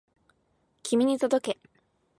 [0.81, 1.59] 君に届け